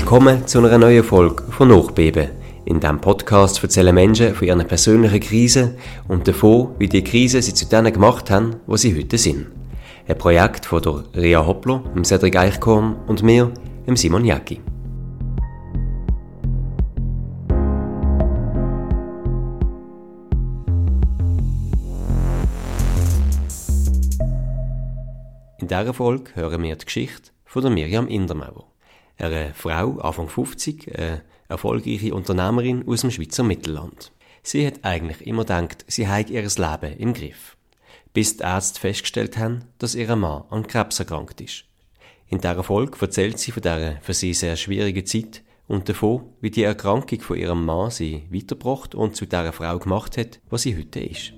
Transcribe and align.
Willkommen 0.00 0.46
zu 0.46 0.58
einer 0.58 0.78
neuen 0.78 1.04
Folge 1.04 1.44
von 1.52 1.68
Nachbeben. 1.68 2.30
In 2.64 2.80
diesem 2.80 3.02
Podcast 3.02 3.62
erzählen 3.62 3.94
Menschen 3.94 4.34
von 4.34 4.48
ihren 4.48 4.66
persönlichen 4.66 5.20
Krisen 5.20 5.76
und 6.08 6.26
davon, 6.26 6.74
wie 6.78 6.88
die 6.88 7.04
Krisen 7.04 7.42
sie 7.42 7.52
zu 7.52 7.66
denen 7.66 7.92
gemacht 7.92 8.30
haben, 8.30 8.56
wo 8.66 8.76
sie 8.76 8.96
heute 8.96 9.18
sind. 9.18 9.48
Ein 10.08 10.18
Projekt 10.18 10.64
von 10.64 10.82
der 10.82 11.04
Ria 11.14 11.46
Hoppler, 11.46 11.84
dem 11.94 12.02
Cedric 12.02 12.34
Eichkorn 12.34 12.96
und 13.06 13.22
mir, 13.22 13.52
dem 13.86 13.94
Simon 13.94 14.24
Jacki. 14.24 14.60
In 25.60 25.68
dieser 25.68 25.94
Folge 25.94 26.34
hören 26.34 26.62
wir 26.62 26.74
die 26.74 26.86
Geschichte 26.86 27.30
von 27.44 27.62
der 27.62 27.70
Miriam 27.70 28.08
Indermauer. 28.08 28.69
Eine 29.20 29.52
Frau, 29.54 29.98
Anfang 29.98 30.30
50, 30.30 30.96
eine 30.96 31.22
erfolgreiche 31.46 32.14
Unternehmerin 32.14 32.88
aus 32.88 33.02
dem 33.02 33.10
Schweizer 33.10 33.42
Mittelland. 33.42 34.12
Sie 34.42 34.66
hat 34.66 34.82
eigentlich 34.82 35.26
immer 35.26 35.42
gedacht, 35.42 35.84
sie 35.88 36.08
habe 36.08 36.32
ihr 36.32 36.40
Leben 36.40 36.96
im 36.96 37.12
Griff. 37.12 37.58
Bis 38.14 38.38
die 38.38 38.44
Ärzte 38.44 38.80
festgestellt 38.80 39.36
haben, 39.36 39.64
dass 39.76 39.94
ihr 39.94 40.16
Mann 40.16 40.44
an 40.48 40.66
Krebs 40.66 41.00
erkrankt 41.00 41.42
ist. 41.42 41.64
In 42.28 42.40
dieser 42.40 42.64
Folge 42.64 42.96
erzählt 42.98 43.38
sie 43.38 43.52
von 43.52 43.62
dieser 43.62 43.98
für 44.00 44.14
sie 44.14 44.32
sehr 44.32 44.56
schwierigen 44.56 45.04
Zeit 45.04 45.42
und 45.68 45.90
davon, 45.90 46.22
wie 46.40 46.50
die 46.50 46.62
Erkrankung 46.62 47.20
von 47.20 47.36
ihrem 47.36 47.66
Mann 47.66 47.90
sie 47.90 48.22
weitergebracht 48.30 48.94
und 48.94 49.16
zu 49.16 49.26
dieser 49.26 49.52
Frau 49.52 49.78
gemacht 49.78 50.16
hat, 50.16 50.40
was 50.48 50.62
sie 50.62 50.78
heute 50.78 51.00
ist. 51.00 51.34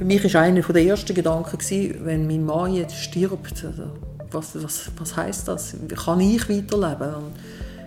Für 0.00 0.06
mich 0.06 0.32
war 0.32 0.40
einer 0.40 0.62
der 0.62 0.82
ersten 0.82 1.14
Gedanken, 1.14 1.58
wenn 2.06 2.26
mein 2.26 2.42
Mann 2.42 2.72
jetzt 2.72 2.96
stirbt, 2.96 3.62
also 3.62 3.82
was, 4.30 4.62
was, 4.62 4.90
was 4.98 5.14
heisst 5.14 5.46
das? 5.46 5.76
Kann 6.06 6.20
ich 6.20 6.48
weiterleben? 6.48 7.16
Und 7.16 7.32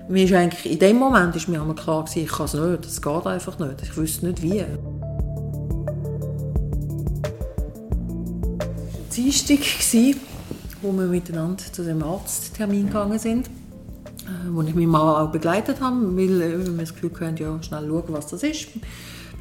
mir 0.09 0.25
ist 0.25 0.33
eigentlich, 0.33 0.73
in 0.73 0.77
dem 0.77 0.97
Moment 0.97 1.35
ist 1.35 1.47
mir 1.47 1.57
klar, 1.73 2.05
gewesen, 2.05 2.19
ich 2.19 2.31
kann 2.31 2.45
es 2.45 2.53
nicht, 2.53 2.85
es 2.85 3.01
geht 3.01 3.25
einfach 3.25 3.57
nicht. 3.57 3.81
Ich 3.81 3.97
wüsste 3.97 4.27
nicht 4.27 4.43
wie. 4.43 4.59
Es 9.09 9.17
war 9.17 9.47
Dienstag, 9.47 10.21
wo 10.83 10.91
wir 10.91 11.07
miteinander 11.07 11.63
zu 11.71 11.83
dem 11.83 12.03
Arzttermin 12.03 12.89
gegangen 12.89 13.17
sind, 13.17 13.47
äh, 13.47 14.51
wo 14.51 14.61
ich 14.61 14.75
meinen 14.75 14.89
Mann 14.89 15.15
auch 15.15 15.31
begleitet 15.31 15.81
habe, 15.81 16.15
weil 16.15 16.41
äh, 16.43 16.63
wir 16.63 16.77
das 16.77 16.93
Gefühl 16.93 17.11
hatten, 17.19 17.37
ja, 17.37 17.57
schnell 17.63 17.87
schauen, 17.87 18.03
was 18.09 18.27
das 18.27 18.43
ist 18.43 18.67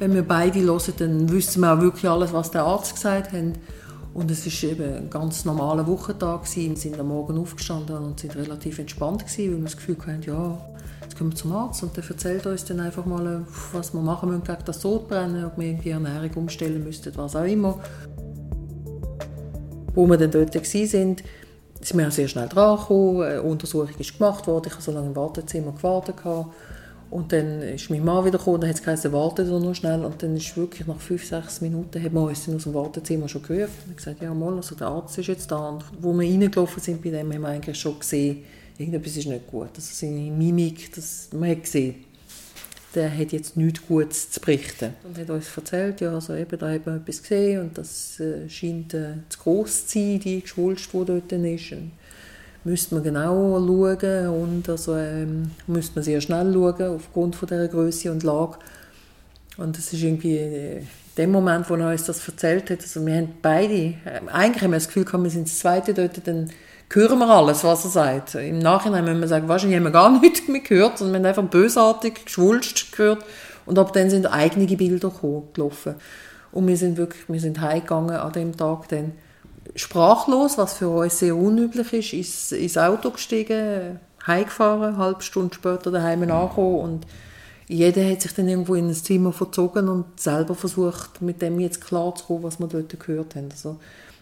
wenn 0.03 0.15
wir 0.15 0.27
beide 0.27 0.59
hören, 0.59 0.93
dann 0.97 1.31
wissen 1.31 1.61
wir 1.61 1.73
auch 1.73 1.79
wirklich 1.79 2.11
alles, 2.11 2.33
was 2.33 2.51
der 2.51 2.63
Arzt 2.63 2.93
gesagt 2.93 3.31
hat. 3.31 3.53
Und 4.13 4.29
es 4.29 4.45
war 4.45 4.69
eben 4.69 4.95
ein 4.95 5.09
ganz 5.09 5.45
normaler 5.45 5.87
Wochentag. 5.87 6.41
Wir 6.53 6.75
sind 6.75 6.99
am 6.99 7.07
Morgen 7.07 7.37
aufgestanden 7.37 7.95
und 7.95 8.19
sind 8.19 8.35
relativ 8.35 8.79
entspannt, 8.79 9.25
gewesen, 9.25 9.53
weil 9.53 9.57
wir 9.59 9.63
das 9.63 9.77
Gefühl 9.77 9.95
hatten, 10.05 10.21
ja, 10.23 10.57
jetzt 11.01 11.17
kommen 11.17 11.31
wir 11.31 11.37
zum 11.37 11.53
Arzt 11.53 11.83
und 11.83 11.95
der 11.95 12.03
erzählt 12.03 12.45
uns 12.45 12.65
dann 12.65 12.81
einfach 12.81 13.05
mal, 13.05 13.45
was 13.71 13.93
wir 13.93 14.01
machen 14.01 14.27
müssen 14.29 14.43
gegen 14.43 14.65
das 14.65 14.81
Sodbrennen, 14.81 15.45
ob 15.45 15.57
wir 15.57 15.67
irgendwie 15.67 15.91
Ernährung 15.91 16.31
umstellen 16.35 16.83
müssten, 16.83 17.13
was 17.15 17.37
auch 17.37 17.45
immer. 17.45 17.79
Wo 19.95 20.05
wir 20.05 20.17
dann 20.17 20.31
dort 20.31 20.53
waren, 20.53 20.65
sind 20.65 21.23
wir 21.93 22.11
sehr 22.11 22.27
schnell 22.27 22.49
dran 22.49 22.77
gekommen, 22.77 23.21
eine 23.21 23.41
Untersuchung 23.41 23.95
ist 23.97 24.17
gemacht 24.17 24.47
worden, 24.47 24.65
ich 24.67 24.73
habe 24.73 24.83
so 24.83 24.91
lange 24.91 25.07
im 25.07 25.15
Wartezimmer 25.15 25.71
gewartet. 25.71 26.17
Gehabt. 26.17 26.53
Und 27.13 27.31
dann 27.31 27.61
ist 27.61 27.91
mein 27.91 28.03
Mann 28.03 28.25
wieder 28.25 28.39
gekommen, 28.39 28.61
dann 28.61 28.69
hat 28.71 28.77
es 28.77 28.81
geheißen, 28.81 29.13
wartet 29.13 29.47
doch 29.47 29.59
noch 29.59 29.75
schnell. 29.75 30.03
Und 30.03 30.23
dann 30.23 30.35
ist 30.35 30.57
wirklich 30.57 30.87
nach 30.87 30.99
fünf, 30.99 31.23
sechs 31.23 31.61
Minuten, 31.61 32.03
hat 32.03 32.11
man 32.11 32.23
uns 32.23 32.49
aus 32.49 32.63
dem 32.63 32.73
Wartezimmer 32.73 33.29
schon 33.29 33.43
gerufen. 33.43 33.71
Und 33.87 33.97
gesagt, 33.97 34.23
ja 34.23 34.33
mal, 34.33 34.55
also 34.55 34.73
der 34.73 34.87
Arzt 34.87 35.19
ist 35.19 35.27
jetzt 35.27 35.51
da. 35.51 35.69
Und 35.69 35.83
wo 35.99 36.11
wir 36.11 36.27
reingelaufen 36.27 36.81
sind 36.81 37.03
bei 37.03 37.11
dem, 37.11 37.31
haben 37.31 37.41
wir 37.41 37.49
eigentlich 37.49 37.79
schon 37.79 37.99
gesehen, 37.99 38.43
irgendetwas 38.79 39.15
ist 39.15 39.27
nicht 39.27 39.45
gut. 39.45 39.69
Also 39.75 39.93
seine 39.93 40.31
Mimik, 40.31 40.91
das, 40.95 41.29
man 41.33 41.51
hat 41.51 41.61
gesehen, 41.61 42.03
der 42.95 43.15
hat 43.15 43.31
jetzt 43.31 43.57
nichts 43.57 43.85
Gutes 43.87 44.31
zu 44.31 44.39
berichten. 44.39 44.95
Und 45.03 45.15
hat 45.15 45.29
uns 45.29 45.55
erzählt, 45.55 46.01
ja, 46.01 46.15
also 46.15 46.33
eben, 46.33 46.57
da 46.57 46.71
hat 46.71 46.87
man 46.87 46.97
etwas 46.97 47.21
gesehen 47.21 47.61
und 47.61 47.77
das 47.77 48.19
äh, 48.19 48.49
scheint 48.49 48.95
äh, 48.95 49.17
zu 49.29 49.37
gross 49.37 49.85
zu 49.85 49.99
sein, 49.99 50.19
die 50.19 50.41
Geschwulst, 50.41 50.91
die 50.91 51.05
dort 51.05 51.31
ist. 51.31 51.71
Und 51.73 51.91
müsste 52.63 52.95
man 52.95 53.03
genauer 53.03 53.59
schauen 53.59 54.27
und 54.29 54.69
also 54.69 54.95
ähm, 54.95 55.51
müsste 55.67 55.95
man 55.95 56.03
sehr 56.03 56.21
schnell 56.21 56.53
schauen 56.53 56.95
aufgrund 56.95 57.35
von 57.35 57.47
dieser 57.47 57.67
Größe 57.67 58.11
und 58.11 58.23
Lage. 58.23 58.57
Und 59.57 59.77
das 59.77 59.93
ist 59.93 60.01
irgendwie 60.01 60.37
äh, 60.37 60.77
in 60.79 60.87
dem 61.17 61.31
Moment, 61.31 61.69
wo 61.69 61.75
er 61.75 61.91
uns 61.91 62.05
das 62.05 62.27
erzählt 62.27 62.69
hat, 62.69 62.81
also 62.81 63.05
wir 63.05 63.15
haben 63.15 63.35
beide, 63.41 63.73
äh, 63.73 64.21
eigentlich 64.31 64.63
haben 64.63 64.71
wir 64.71 64.77
das 64.77 64.87
Gefühl 64.87 65.05
gehabt, 65.05 65.23
wir 65.23 65.29
sind 65.29 65.47
das 65.47 65.59
Zweite 65.59 65.93
dort, 65.93 66.25
dann 66.25 66.49
hören 66.91 67.19
wir 67.19 67.29
alles, 67.29 67.63
was 67.63 67.85
er 67.85 67.91
sagt. 67.91 68.35
Im 68.35 68.59
Nachhinein 68.59 69.03
müssen 69.03 69.21
wir 69.21 69.27
sagen, 69.27 69.47
wahrscheinlich 69.47 69.77
haben 69.77 69.85
wir 69.85 69.91
gar 69.91 70.09
nichts 70.21 70.47
mehr 70.47 70.61
gehört, 70.61 70.97
sondern 70.97 71.21
wir 71.21 71.29
haben 71.29 71.37
einfach 71.37 71.51
bösartig, 71.51 72.25
geschwulst 72.25 72.91
gehört 72.91 73.25
und 73.65 73.77
ab 73.77 73.93
dann 73.93 74.09
sind 74.09 74.25
eigene 74.25 74.65
Bilder 74.77 75.11
gelaufen. 75.53 75.95
Und 76.51 76.67
wir 76.67 76.77
sind 76.77 76.97
wirklich, 76.97 77.27
wir 77.27 77.39
sind 77.39 77.61
heimgegangen 77.61 78.15
an 78.15 78.31
dem 78.31 78.55
Tag 78.55 78.87
dann 78.89 79.13
sprachlos, 79.75 80.57
was 80.57 80.73
für 80.73 80.89
uns 80.89 81.19
sehr 81.19 81.35
unüblich 81.35 81.93
ist, 81.93 82.13
ist 82.13 82.51
ins 82.51 82.77
Auto 82.77 83.11
gestiegen, 83.11 83.99
heimgefahren, 84.25 84.95
eine 84.95 84.97
halbe 84.97 85.21
Stunde 85.21 85.55
später 85.55 85.91
daheim 85.91 86.23
angekommen 86.23 86.79
und 86.79 87.07
jeder 87.67 88.07
hat 88.09 88.21
sich 88.21 88.33
dann 88.33 88.47
irgendwo 88.47 88.75
in 88.75 88.87
ein 88.87 88.93
Zimmer 88.93 89.31
verzogen 89.31 89.87
und 89.87 90.19
selber 90.19 90.53
versucht, 90.53 91.21
mit 91.21 91.41
dem 91.41 91.59
jetzt 91.59 91.81
klarzukommen, 91.81 92.43
was 92.43 92.59
wir 92.59 92.67
dort 92.67 92.99
gehört 92.99 93.35
haben. 93.35 93.49
Also, 93.51 93.77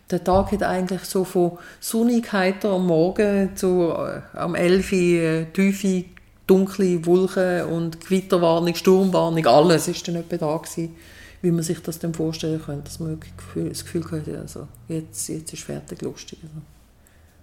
der 0.09 0.23
Tag 0.23 0.51
hat 0.51 0.63
eigentlich 0.63 1.03
so 1.03 1.23
von 1.23 1.57
Sonnigkeit 1.79 2.63
am 2.65 2.85
Morgen 2.85 3.55
zu 3.55 3.93
äh, 3.93 4.21
am 4.37 4.55
11 4.55 4.91
Uhr 4.91 4.97
äh, 4.97 5.45
tiefe, 5.45 6.05
dunkle 6.47 7.05
Wolken 7.05 7.65
und 7.65 8.01
Gewitterwarnung, 8.01 8.75
Sturmwarnung, 8.75 9.45
alles 9.47 9.87
ist 9.87 10.07
dann 10.07 10.15
etwa 10.15 10.37
da 10.37 10.57
gewesen 10.57 10.95
wie 11.41 11.51
man 11.51 11.63
sich 11.63 11.81
das 11.81 11.99
dann 11.99 12.13
vorstellen 12.13 12.61
könnte, 12.61 12.83
dass 12.83 12.99
man 12.99 13.19
das 13.55 13.83
Gefühl 13.83 14.03
hat, 14.11 14.27
also 14.39 14.67
jetzt, 14.87 15.27
jetzt 15.27 15.53
ist 15.53 15.63
fertig 15.63 16.01
lustig. 16.01 16.39
Also, 16.43 16.61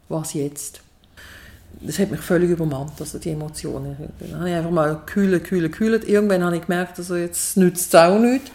was 0.09 0.35
jetzt? 0.35 0.81
Das 1.81 1.99
hat 1.99 2.11
mich 2.11 2.21
völlig 2.21 2.51
übermannt, 2.51 2.93
also 2.99 3.19
die 3.19 3.31
Emotionen. 3.31 3.97
Dann 4.21 4.39
habe 4.39 4.49
ich 4.49 4.57
einfach 4.57 4.71
mal 4.71 5.03
kühlen, 5.05 5.43
kühlen, 5.43 5.71
kühlen. 5.71 6.03
Irgendwann 6.03 6.43
habe 6.43 6.57
ich 6.57 6.63
gemerkt, 6.63 6.99
also 6.99 7.17
jetzt 7.17 7.57
nützt 7.57 7.93
es 7.93 8.01
auch 8.01 8.19
nichts. 8.19 8.51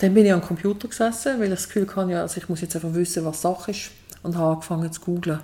Dann 0.00 0.14
bin 0.14 0.26
ich 0.26 0.32
am 0.32 0.42
Computer 0.42 0.88
gesessen, 0.88 1.38
weil 1.38 1.44
ich 1.44 1.50
das 1.50 1.66
Gefühl 1.66 1.88
hatte, 1.94 2.20
also 2.20 2.36
ich 2.38 2.48
muss 2.48 2.60
jetzt 2.60 2.76
einfach 2.76 2.94
wissen, 2.94 3.24
was 3.24 3.42
Sache 3.42 3.70
ist 3.72 3.90
und 4.22 4.36
habe 4.36 4.52
angefangen 4.52 4.92
zu 4.92 5.00
googlen. 5.00 5.40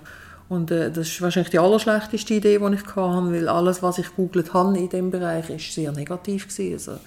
Und 0.51 0.69
äh, 0.69 0.91
das 0.91 1.07
ist 1.07 1.21
wahrscheinlich 1.21 1.51
die 1.51 1.59
allerschlechteste 1.59 2.33
Idee, 2.33 2.59
die 2.59 2.75
ich 2.75 2.85
hatte, 2.85 3.31
weil 3.31 3.47
alles, 3.47 3.81
was 3.81 3.99
ich 3.99 4.09
gegoogelt 4.09 4.53
habe 4.53 4.77
in 4.77 4.89
diesem 4.89 5.09
Bereich, 5.09 5.49
ist 5.49 5.73
sehr 5.73 5.93
negativ 5.93 6.49
gewesen. 6.49 6.73
Also, 6.73 6.99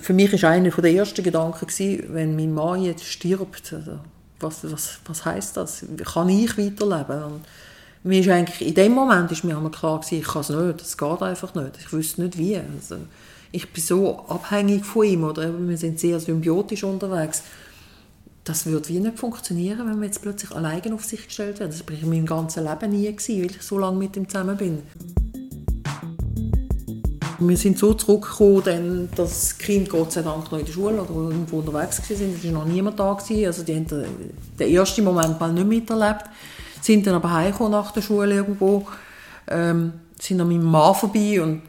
für 0.00 0.12
mich 0.12 0.40
war 0.40 0.50
einer 0.50 0.70
der 0.70 0.92
ersten 0.92 1.24
Gedanken, 1.24 1.66
gewesen, 1.66 2.04
wenn 2.10 2.36
mein 2.36 2.54
Mann 2.54 2.80
jetzt 2.80 3.04
stirbt, 3.04 3.72
also, 3.72 3.98
was, 4.38 4.70
was, 4.70 5.00
was 5.04 5.24
heisst 5.24 5.56
das? 5.56 5.84
Kann 6.14 6.28
ich 6.28 6.56
weiterleben? 6.56 7.24
Und 7.24 7.40
mir 8.04 8.20
ist 8.20 8.28
eigentlich, 8.28 8.68
in 8.68 8.74
dem 8.74 8.92
Moment 8.92 9.32
ist 9.32 9.42
mir 9.42 9.60
klar 9.72 9.98
gewesen, 9.98 10.20
ich 10.20 10.28
kann 10.28 10.42
es 10.42 10.50
nicht, 10.50 10.80
es 10.80 10.96
geht 10.96 11.22
einfach 11.22 11.56
nicht. 11.56 11.78
Ich 11.80 11.92
wüsste 11.92 12.22
nicht 12.22 12.38
wie. 12.38 12.56
Also, 12.56 12.98
ich 13.50 13.68
bin 13.72 13.82
so 13.82 14.24
abhängig 14.28 14.84
von 14.84 15.04
ihm, 15.04 15.24
oder 15.24 15.50
wir 15.58 15.76
sind 15.76 15.98
sehr 15.98 16.20
symbiotisch 16.20 16.84
unterwegs 16.84 17.42
das 18.44 18.66
würde 18.66 18.88
wie 18.88 18.98
nicht 18.98 19.18
funktionieren, 19.18 19.78
wenn 19.78 19.94
man 19.94 20.04
jetzt 20.04 20.20
plötzlich 20.22 20.50
alleine 20.52 20.94
auf 20.94 21.04
sich 21.04 21.26
gestellt 21.26 21.60
wird. 21.60 21.72
Das 21.72 21.86
war 21.86 21.96
in 21.96 22.08
meinem 22.08 22.26
ganzen 22.26 22.64
Leben 22.64 22.90
nie, 22.90 23.06
gewesen, 23.06 23.40
weil 23.40 23.50
ich 23.50 23.62
so 23.62 23.78
lange 23.78 23.98
mit 23.98 24.16
ihm 24.16 24.28
zusammen 24.28 24.56
bin. 24.56 24.82
Wir 27.38 27.56
sind 27.56 27.78
so 27.78 27.94
zurückgekommen, 27.94 28.62
denn 28.64 29.08
das 29.16 29.58
Kind 29.58 29.88
Gott 29.88 30.12
sei 30.12 30.22
Dank 30.22 30.50
noch 30.50 30.58
in 30.58 30.64
der 30.64 30.72
Schule 30.72 31.02
oder 31.02 31.30
irgendwo 31.30 31.58
unterwegs 31.58 31.98
war. 31.98 32.16
Es 32.16 32.44
war 32.44 32.52
noch 32.52 32.64
niemand 32.64 33.00
da. 33.00 33.12
Gewesen. 33.14 33.46
Also 33.46 33.62
die 33.64 33.74
haben 33.74 33.86
den 34.58 34.74
ersten 34.74 35.02
Moment 35.02 35.40
mal 35.40 35.52
nicht 35.52 35.66
miterlebt. 35.66 36.24
Sind 36.80 37.06
dann 37.06 37.14
aber 37.14 37.32
heimgekommen 37.32 37.72
nach 37.72 37.90
der 37.90 38.02
Schule 38.02 38.34
irgendwo. 38.34 38.86
Ähm, 39.48 39.92
sind 40.20 40.40
an 40.40 40.48
meinem 40.48 40.64
Mann 40.64 40.94
vorbei 40.94 41.42
und 41.42 41.62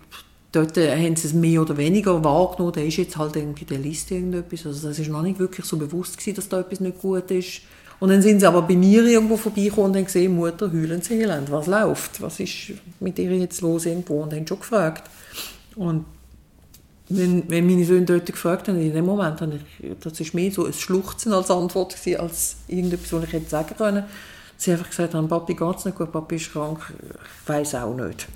dort 0.54 0.78
äh, 0.78 0.96
haben 0.96 1.16
sie 1.18 1.28
es 1.28 1.34
mehr 1.34 1.62
oder 1.62 1.76
weniger 1.76 2.24
wahrgenommen, 2.24 2.74
da 2.74 2.82
ist 2.82 2.98
jetzt 2.98 3.18
halt 3.18 3.36
irgendwie 3.36 3.66
der 3.66 3.80
Liste 3.80 4.16
irgendetwas. 4.16 4.66
Also 4.66 4.88
das 4.88 5.00
ist 5.00 5.10
noch 5.10 5.22
nicht 5.22 5.40
wirklich 5.40 5.66
so 5.66 5.76
bewusst 5.76 6.18
gewesen, 6.18 6.36
dass 6.36 6.48
da 6.48 6.62
etwas 6.62 6.80
nicht 6.80 7.02
gut 7.02 7.30
ist. 7.32 7.62
Und 8.00 8.10
dann 8.10 8.22
sind 8.22 8.40
sie 8.40 8.46
aber 8.46 8.62
bei 8.62 8.76
mir 8.76 9.04
irgendwo 9.04 9.38
vorbeigekommen 9.38 9.92
und 9.92 9.98
haben 9.98 10.06
gesehen, 10.06 10.36
Mutter, 10.36 10.72
heulen 10.72 11.02
sie 11.02 11.22
elend, 11.22 11.52
was 11.52 11.68
läuft? 11.68 12.22
Was 12.22 12.40
ist 12.40 12.74
mit 13.00 13.18
ihr 13.20 13.36
jetzt 13.38 13.62
los 13.62 13.86
irgendwo? 13.86 14.24
Und 14.24 14.34
haben 14.34 14.48
schon 14.48 14.60
gefragt. 14.60 15.10
Und 15.76 16.06
wenn, 17.10 17.50
wenn 17.50 17.66
meine 17.66 17.86
Söhne 17.86 18.06
dort 18.06 18.26
gefragt 18.26 18.68
haben, 18.68 18.80
in 18.82 18.94
dem 18.94 19.06
Moment, 19.06 19.42
habe 19.42 19.60
ich, 19.80 19.92
das 20.02 20.20
ist 20.20 20.34
mehr 20.34 20.52
so 20.52 20.66
ein 20.66 20.74
Schluchzen 20.74 21.34
als 21.34 21.50
Antwort 21.52 21.96
gewesen, 21.96 22.20
als 22.20 22.58
irgendetwas, 22.68 23.14
was 23.14 23.24
ich 23.24 23.34
hätte 23.34 23.50
sagen 23.50 23.76
können. 23.78 24.04
Sie 24.58 24.72
haben 24.72 24.80
einfach 24.80 24.90
gesagt, 24.90 25.30
Papi 25.30 25.54
geht 25.54 25.78
es 25.78 25.86
nicht 25.86 25.98
gut, 25.98 26.12
Papi 26.12 26.36
ist 26.36 26.52
krank, 26.52 26.80
ich 27.00 27.50
weiß 27.50 27.76
auch 27.76 27.96
nicht. 27.96 28.28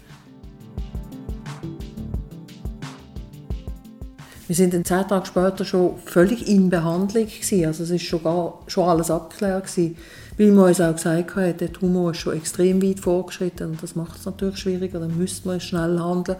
Wir 4.47 4.55
sind 4.55 4.73
dann 4.73 4.85
zehn 4.85 5.07
Tage 5.07 5.25
später 5.25 5.65
schon 5.65 5.97
völlig 6.05 6.47
in 6.47 6.69
Behandlung 6.69 7.25
gewesen. 7.25 7.65
Also 7.65 7.83
es 7.83 7.89
ist 7.89 8.03
schon, 8.03 8.21
schon 8.67 8.89
alles 8.89 9.11
abgeklärt 9.11 9.65
gewesen. 9.65 9.97
weil 10.37 10.51
man 10.51 10.65
uns 10.65 10.79
auch 10.79 10.93
gesagt 10.93 11.35
hat, 11.35 11.61
der 11.61 11.73
Tumor 11.73 12.11
ist 12.11 12.19
schon 12.19 12.37
extrem 12.37 12.81
weit 12.81 12.99
vorgeschritten 12.99 13.71
und 13.71 13.83
das 13.83 13.95
macht 13.95 14.19
es 14.19 14.25
natürlich 14.25 14.57
schwieriger, 14.57 14.99
dann 14.99 15.17
müsste 15.17 15.47
man 15.47 15.59
schnell 15.59 15.99
handeln. 15.99 16.37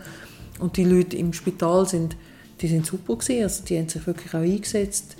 Und 0.60 0.78
die 0.78 0.86
Leute 0.86 1.18
im 1.18 1.34
Spital 1.34 1.88
sind, 1.88 2.16
die 2.62 2.68
sind 2.68 2.86
super 2.86 3.16
gewesen, 3.16 3.44
also 3.44 3.64
die 3.64 3.78
haben 3.78 3.90
sich 3.90 4.06
wirklich 4.06 4.34
auch 4.34 4.40
eingesetzt, 4.40 5.16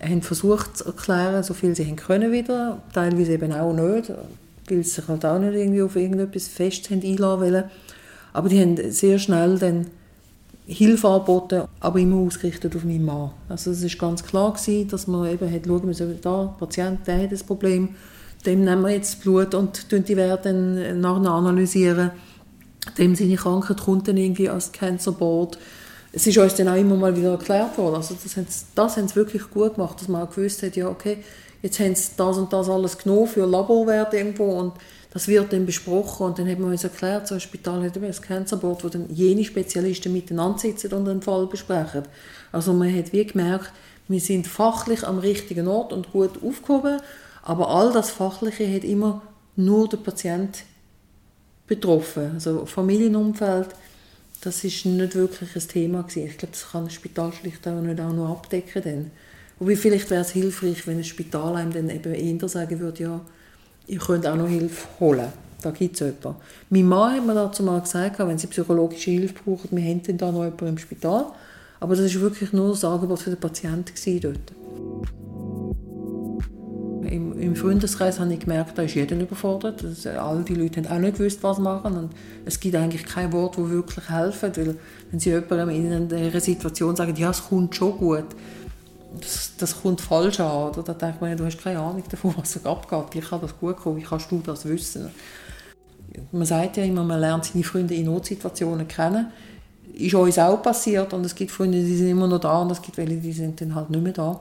haben 0.00 0.22
versucht 0.22 0.76
zu 0.76 0.86
erklären, 0.86 1.42
so 1.42 1.54
viel 1.54 1.74
sie 1.74 1.86
haben 1.86 1.96
können 1.96 2.32
wieder, 2.32 2.82
teilweise 2.92 3.32
eben 3.32 3.52
auch 3.52 3.72
nicht, 3.72 4.10
weil 4.68 4.84
sie 4.84 4.90
sich 4.90 5.08
halt 5.08 5.24
auch 5.24 5.38
nicht 5.38 5.54
irgendwie 5.54 5.82
auf 5.82 5.96
irgendetwas 5.96 6.48
fest 6.48 6.90
haben 6.90 7.02
einlassen 7.02 7.40
wollen. 7.40 7.64
Aber 8.32 8.48
die 8.48 8.60
haben 8.60 8.90
sehr 8.90 9.18
schnell 9.18 9.58
dann 9.58 9.86
Hilfe 10.66 11.08
angeboten, 11.08 11.62
aber 11.78 11.98
immer 12.00 12.16
ausgerichtet 12.16 12.74
auf 12.74 12.84
meinen 12.84 13.04
Mann. 13.04 13.30
Also 13.48 13.70
es 13.70 13.82
ist 13.82 13.98
ganz 13.98 14.24
klar 14.24 14.52
gewesen, 14.52 14.88
dass 14.88 15.06
man 15.06 15.30
eben 15.30 15.52
hat 15.52 15.66
schauen 15.66 15.86
müssen, 15.86 16.20
der 16.20 16.54
Patient, 16.58 17.06
der 17.06 17.22
hat 17.22 17.32
das 17.32 17.44
Problem, 17.44 17.90
dem 18.44 18.64
nehmen 18.64 18.82
wir 18.82 18.90
jetzt 18.90 19.22
Blut 19.22 19.54
und 19.54 19.86
die 19.90 20.16
werden 20.16 21.00
nachher 21.00 21.30
analysieren. 21.30 22.10
Dem 22.98 23.14
seine 23.14 23.36
Krankheit 23.36 23.80
kommt 23.80 24.08
dann 24.08 24.16
irgendwie 24.16 24.48
als 24.48 24.72
Cancer 24.72 25.12
Board. 25.12 25.58
Es 26.12 26.26
ist 26.26 26.38
uns 26.38 26.54
dann 26.54 26.68
auch 26.68 26.76
immer 26.76 26.96
mal 26.96 27.16
wieder 27.16 27.32
erklärt 27.32 27.76
worden. 27.78 27.96
Also 27.96 28.16
das 28.20 28.36
haben, 28.36 28.46
sie, 28.48 28.64
das 28.74 28.96
haben 28.96 29.08
sie 29.08 29.16
wirklich 29.16 29.50
gut 29.50 29.74
gemacht, 29.74 30.00
dass 30.00 30.08
man 30.08 30.22
auch 30.22 30.30
gewusst 30.30 30.62
hat, 30.62 30.76
ja 30.76 30.88
okay, 30.88 31.18
jetzt 31.62 31.78
haben 31.80 31.94
sie 31.94 32.10
das 32.16 32.38
und 32.38 32.52
das 32.52 32.68
alles 32.68 32.98
genommen 32.98 33.26
für 33.26 33.46
Laborwert 33.46 34.14
irgendwo 34.14 34.52
und 34.52 34.72
das 35.16 35.28
wird 35.28 35.50
dann 35.50 35.64
besprochen 35.64 36.26
und 36.26 36.38
dann 36.38 36.46
hat 36.46 36.58
man 36.58 36.72
uns 36.72 36.84
erklärt, 36.84 37.26
so 37.26 37.36
ein 37.36 37.40
Spital 37.40 37.82
hat 37.82 37.96
ein 37.96 38.12
Cancer 38.20 38.58
Board, 38.58 38.84
wo 38.84 38.90
dann 38.90 39.08
jene 39.08 39.44
Spezialisten 39.44 40.12
miteinander 40.12 40.58
sitzen 40.58 40.92
und 40.92 41.06
den 41.06 41.22
Fall 41.22 41.46
besprechen. 41.46 42.02
Also 42.52 42.74
man 42.74 42.94
hat 42.94 43.14
wie 43.14 43.24
gemerkt, 43.24 43.72
wir 44.08 44.20
sind 44.20 44.46
fachlich 44.46 45.06
am 45.06 45.18
richtigen 45.18 45.68
Ort 45.68 45.94
und 45.94 46.12
gut 46.12 46.32
aufgehoben, 46.44 47.00
aber 47.42 47.70
all 47.70 47.94
das 47.94 48.10
Fachliche 48.10 48.70
hat 48.70 48.84
immer 48.84 49.22
nur 49.56 49.88
der 49.88 49.96
Patient 49.96 50.64
betroffen. 51.66 52.32
Also 52.34 52.66
Familienumfeld, 52.66 53.68
das 54.42 54.64
ist 54.64 54.84
nicht 54.84 55.14
wirklich 55.14 55.56
ein 55.56 55.66
Thema 55.66 56.02
gewesen. 56.02 56.26
Ich 56.26 56.36
glaube, 56.36 56.52
das 56.52 56.72
kann 56.72 56.84
ein 56.84 56.90
Spital 56.90 57.32
schlicht 57.32 57.66
auch 57.66 57.80
nicht 57.80 58.02
auch 58.02 58.12
noch 58.12 58.32
abdecken. 58.32 58.82
Dann. 58.84 59.10
Wobei 59.60 59.76
vielleicht 59.76 60.10
wäre 60.10 60.20
es 60.20 60.32
hilfreich, 60.32 60.86
wenn 60.86 60.98
ein 60.98 61.04
Spital 61.04 61.56
einem 61.56 61.72
dann 61.72 61.88
eben 61.88 62.12
eher 62.12 62.48
sagen 62.50 62.80
würde, 62.80 63.02
ja, 63.02 63.20
ihr 63.86 63.98
könnt 63.98 64.26
auch 64.26 64.36
noch 64.36 64.48
Hilfe 64.48 64.86
holen. 65.00 65.28
Da 65.62 65.70
gibt 65.70 65.94
es 65.94 66.00
jemanden. 66.00 66.40
Mein 66.70 66.86
Mann 66.86 67.16
hat 67.16 67.26
mir 67.26 67.34
dazu 67.34 67.62
mal 67.62 67.80
gesagt, 67.80 68.18
wenn 68.18 68.38
sie 68.38 68.46
psychologische 68.46 69.10
Hilfe 69.10 69.34
brauchen, 69.44 69.68
wir 69.76 69.94
dann 70.06 70.18
da 70.18 70.30
noch 70.30 70.44
jemanden 70.44 70.68
im 70.68 70.78
Spital. 70.78 71.26
Aber 71.80 71.96
das 71.96 72.14
war 72.14 72.22
wirklich 72.22 72.52
nur 72.52 72.70
das 72.70 72.84
Angebot 72.84 73.18
für 73.18 73.30
den 73.30 73.40
Patienten 73.40 74.20
dort. 74.20 74.52
Im, 77.10 77.38
Im, 77.38 77.54
Freundeskreis 77.54 78.18
habe 78.18 78.32
ich 78.32 78.40
gemerkt, 78.40 78.76
da 78.76 78.82
ist 78.82 78.94
jeder 78.94 79.18
überfordert. 79.18 79.82
Das, 79.82 80.06
all 80.06 80.42
die 80.42 80.54
Leute 80.54 80.82
haben 80.82 80.92
auch 80.92 80.98
nicht 80.98 81.18
gewusst, 81.18 81.42
was 81.42 81.58
machen. 81.58 81.96
Und 81.96 82.10
es 82.44 82.58
gibt 82.58 82.74
eigentlich 82.74 83.04
kein 83.04 83.32
Wort, 83.32 83.56
das 83.56 83.68
wirklich 83.68 84.10
helfen. 84.10 84.52
Weil 84.56 84.76
wenn 85.10 85.20
sie 85.20 85.30
jemandem 85.30 85.70
in 85.70 86.12
einer 86.12 86.40
Situation 86.40 86.96
sagen, 86.96 87.14
ja, 87.16 87.30
es 87.30 87.44
kommt 87.44 87.74
schon 87.74 87.96
gut, 87.96 88.26
das, 89.20 89.52
das 89.58 89.82
kommt 89.82 90.00
falsch 90.00 90.40
an. 90.40 90.70
Oder? 90.70 90.82
Da 90.82 90.94
denkt 90.94 91.20
man, 91.20 91.36
du 91.36 91.44
hast 91.44 91.58
keine 91.58 91.78
Ahnung 91.78 92.02
davon, 92.08 92.34
was 92.36 92.64
abgeht. 92.64 93.04
Wie 93.12 93.20
kann 93.20 93.40
das 93.40 93.58
gut 93.58 93.76
kommen? 93.76 93.96
Wie 93.96 94.02
kannst 94.02 94.30
du 94.30 94.40
das 94.44 94.64
wissen? 94.64 95.10
Man 96.32 96.46
sagt 96.46 96.76
ja 96.76 96.84
immer, 96.84 97.04
man 97.04 97.20
lernt 97.20 97.44
seine 97.44 97.64
Freunde 97.64 97.94
in 97.94 98.06
Notsituationen 98.06 98.88
kennen. 98.88 99.32
Ist 99.92 100.14
uns 100.14 100.38
auch 100.38 100.62
passiert 100.62 101.12
und 101.14 101.24
es 101.24 101.34
gibt 101.34 101.50
Freunde, 101.50 101.78
die 101.78 101.96
sind 101.96 102.08
immer 102.08 102.26
noch 102.26 102.40
da 102.40 102.60
und 102.60 102.70
es 102.70 102.82
gibt 102.82 102.96
welche, 102.98 103.16
die 103.16 103.32
sind 103.32 103.60
dann 103.60 103.74
halt 103.74 103.90
nicht 103.90 104.02
mehr 104.02 104.12
da. 104.12 104.40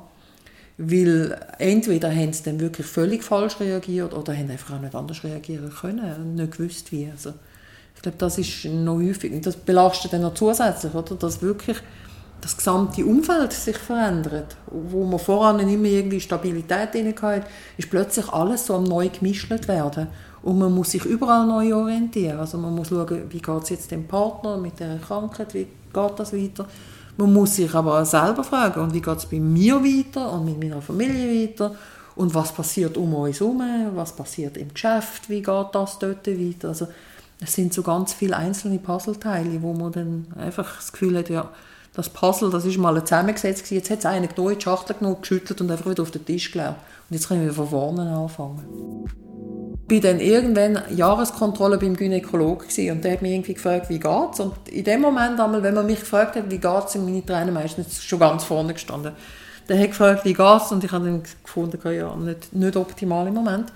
Weil 0.77 1.39
entweder 1.57 2.13
haben 2.13 2.33
sie 2.33 2.43
dann 2.43 2.59
wirklich 2.59 2.85
völlig 2.85 3.23
falsch 3.23 3.59
reagiert 3.61 4.13
oder 4.13 4.35
haben 4.35 4.49
einfach 4.49 4.75
auch 4.75 4.81
nicht 4.81 4.93
anders 4.93 5.23
reagieren 5.23 5.71
können 5.73 6.35
nicht 6.35 6.57
gewusst 6.57 6.91
wie. 6.91 7.09
Also, 7.09 7.33
ich 7.95 8.01
glaube, 8.01 8.17
das 8.17 8.37
ist 8.37 8.65
noch 8.65 8.97
häufig 8.97 9.31
und 9.31 9.45
das 9.45 9.55
belastet 9.55 10.11
dann 10.11 10.21
noch 10.21 10.33
zusätzlich, 10.33 10.93
oder? 10.93 11.15
dass 11.15 11.41
wirklich 11.41 11.77
das 12.45 12.57
gesamte 12.57 13.03
Umfeld 13.03 13.53
sich 13.53 13.75
verändert. 13.75 14.55
Wo 14.67 15.03
man 15.03 15.17
voran 15.17 15.59
immer 15.67 15.87
irgendwie 15.87 16.19
Stabilität 16.19 16.93
hatte, 16.93 17.43
ist 17.75 17.89
plötzlich 17.89 18.29
alles 18.29 18.67
so 18.67 18.79
neu 18.79 19.09
gemischt 19.09 19.49
werden. 19.67 20.07
Und 20.43 20.59
man 20.59 20.71
muss 20.71 20.91
sich 20.91 21.03
überall 21.05 21.47
neu 21.47 21.75
orientieren. 21.75 22.37
Also 22.37 22.59
man 22.59 22.75
muss 22.75 22.89
schauen, 22.89 23.23
wie 23.29 23.41
geht 23.41 23.63
es 23.63 23.69
jetzt 23.69 23.89
dem 23.89 24.07
Partner 24.07 24.57
mit 24.57 24.79
der 24.79 24.99
Krankheit, 24.99 25.55
wie 25.55 25.65
geht 25.91 26.19
das 26.19 26.33
weiter. 26.33 26.67
Man 27.17 27.33
muss 27.33 27.55
sich 27.55 27.73
aber 27.73 27.99
auch 27.99 28.05
selber 28.05 28.43
fragen, 28.43 28.79
und 28.79 28.93
wie 28.93 29.01
geht 29.01 29.17
es 29.17 29.25
bei 29.25 29.39
mir 29.39 29.83
weiter 29.83 30.31
und 30.31 30.45
mit 30.45 30.59
meiner 30.59 30.83
Familie 30.83 31.49
weiter 31.49 31.73
und 32.15 32.35
was 32.35 32.51
passiert 32.51 32.95
um 32.95 33.11
uns 33.15 33.39
herum, 33.39 33.63
was 33.95 34.15
passiert 34.15 34.55
im 34.57 34.71
Geschäft, 34.71 35.29
wie 35.29 35.41
geht 35.41 35.67
das 35.71 35.97
dort 35.97 36.27
weiter. 36.27 36.67
Also 36.67 36.89
es 37.41 37.55
sind 37.55 37.73
so 37.73 37.81
ganz 37.81 38.13
viele 38.13 38.37
einzelne 38.37 38.77
Puzzleteile, 38.77 39.63
wo 39.63 39.73
man 39.73 39.91
dann 39.91 40.27
einfach 40.37 40.75
das 40.75 40.91
Gefühl 40.91 41.17
hat, 41.17 41.29
ja, 41.29 41.49
das 41.95 42.09
Puzzle, 42.09 42.49
das 42.49 42.65
ist 42.65 42.77
mal 42.77 43.01
zusammengesetzt 43.03 43.71
jetzt 43.71 43.89
hat 43.89 43.99
es 43.99 44.05
einer 44.05 44.27
genommen, 44.27 44.55
die 44.57 44.61
Schachtel 44.61 44.95
genommen, 44.97 45.21
geschüttelt 45.21 45.61
und 45.61 45.71
einfach 45.71 45.89
wieder 45.89 46.03
auf 46.03 46.11
den 46.11 46.25
Tisch 46.25 46.51
gelegt. 46.51 46.75
Und 47.09 47.15
jetzt 47.15 47.27
können 47.27 47.45
wir 47.45 47.53
von 47.53 47.69
vorne 47.69 48.15
anfangen. 48.15 49.05
Ich 49.87 50.03
war 50.03 50.11
dann 50.11 50.19
irgendwann 50.19 50.81
Jahreskontrolle 50.95 51.77
beim 51.77 51.95
Gynäkologen 51.95 52.67
und 52.91 53.03
der 53.03 53.13
hat 53.13 53.21
mich 53.21 53.31
irgendwie 53.31 53.53
gefragt, 53.53 53.89
wie 53.89 53.99
geht's? 53.99 54.39
Und 54.39 54.67
in 54.67 54.83
dem 54.83 55.01
Moment, 55.01 55.39
einmal, 55.39 55.61
wenn 55.61 55.75
man 55.75 55.85
mich 55.85 55.99
gefragt 55.99 56.35
hat, 56.35 56.49
wie 56.49 56.57
geht's, 56.57 56.93
sind 56.93 57.05
meine 57.05 57.25
Tränen 57.25 57.53
meistens 57.53 58.03
schon 58.03 58.19
ganz 58.19 58.43
vorne 58.43 58.73
gestanden. 58.73 59.13
Der 59.69 59.79
hat 59.79 59.87
gefragt, 59.87 60.25
wie 60.25 60.33
geht's? 60.33 60.71
Und 60.71 60.83
ich 60.83 60.91
habe 60.91 61.05
dann 61.05 61.23
gefunden, 61.43 61.79
ja, 61.93 62.15
nicht, 62.15 62.53
nicht 62.53 62.75
optimal 62.75 63.27
im 63.27 63.35
Moment. 63.35 63.71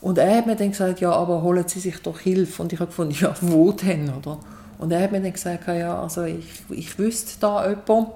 Und 0.00 0.16
er 0.16 0.38
hat 0.38 0.46
mir 0.46 0.56
dann 0.56 0.70
gesagt, 0.70 1.00
ja, 1.00 1.12
aber 1.12 1.42
holen 1.42 1.68
Sie 1.68 1.78
sich 1.78 2.00
doch 2.00 2.18
Hilfe. 2.18 2.62
Und 2.62 2.72
ich 2.72 2.80
habe 2.80 2.88
gefunden, 2.88 3.14
ja, 3.20 3.34
wo 3.42 3.70
denn, 3.70 4.10
oder? 4.12 4.38
Und 4.80 4.90
er 4.92 5.02
hat 5.02 5.12
mir 5.12 5.20
dann 5.20 5.32
gesagt, 5.32 5.68
ja, 5.68 6.02
also 6.02 6.24
ich, 6.24 6.46
ich 6.70 6.98
wüsste 6.98 7.38
da 7.38 7.68
jemanden, 7.68 8.12